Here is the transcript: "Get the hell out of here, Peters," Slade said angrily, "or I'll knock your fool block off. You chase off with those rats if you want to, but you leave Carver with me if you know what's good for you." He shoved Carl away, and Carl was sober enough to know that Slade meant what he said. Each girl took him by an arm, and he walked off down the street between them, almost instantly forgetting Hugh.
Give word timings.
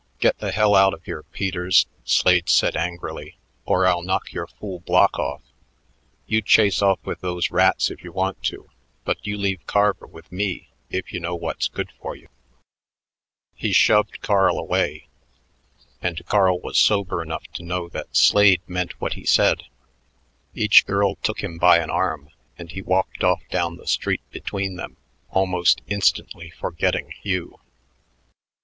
"Get 0.19 0.39
the 0.39 0.51
hell 0.51 0.73
out 0.73 0.95
of 0.95 1.03
here, 1.03 1.21
Peters," 1.21 1.85
Slade 2.05 2.49
said 2.49 2.75
angrily, 2.75 3.37
"or 3.65 3.85
I'll 3.85 4.01
knock 4.01 4.33
your 4.33 4.47
fool 4.47 4.79
block 4.79 5.19
off. 5.19 5.43
You 6.25 6.41
chase 6.41 6.81
off 6.81 6.97
with 7.05 7.21
those 7.21 7.51
rats 7.51 7.91
if 7.91 8.03
you 8.03 8.11
want 8.11 8.41
to, 8.45 8.71
but 9.05 9.23
you 9.27 9.37
leave 9.37 9.67
Carver 9.67 10.07
with 10.07 10.31
me 10.31 10.69
if 10.89 11.13
you 11.13 11.19
know 11.19 11.35
what's 11.35 11.67
good 11.67 11.91
for 12.01 12.15
you." 12.15 12.29
He 13.53 13.71
shoved 13.71 14.21
Carl 14.21 14.57
away, 14.57 15.05
and 16.01 16.25
Carl 16.25 16.59
was 16.59 16.79
sober 16.79 17.21
enough 17.21 17.43
to 17.53 17.63
know 17.63 17.87
that 17.89 18.17
Slade 18.17 18.67
meant 18.67 18.99
what 18.99 19.13
he 19.13 19.23
said. 19.23 19.65
Each 20.55 20.83
girl 20.83 21.17
took 21.21 21.43
him 21.43 21.59
by 21.59 21.77
an 21.77 21.91
arm, 21.91 22.31
and 22.57 22.71
he 22.71 22.81
walked 22.81 23.23
off 23.23 23.43
down 23.51 23.75
the 23.77 23.85
street 23.85 24.21
between 24.31 24.77
them, 24.77 24.97
almost 25.29 25.83
instantly 25.85 26.49
forgetting 26.49 27.11
Hugh. 27.21 27.59